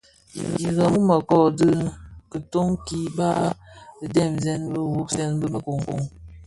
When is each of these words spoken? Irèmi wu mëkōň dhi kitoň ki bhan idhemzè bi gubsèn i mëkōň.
Irèmi 0.65 0.83
wu 0.93 0.99
mëkōň 1.09 1.45
dhi 1.57 1.71
kitoň 2.29 2.67
ki 2.85 2.99
bhan 3.17 3.39
idhemzè 4.05 4.53
bi 4.71 4.79
gubsèn 4.93 5.31
i 5.43 5.47
mëkōň. 5.53 5.79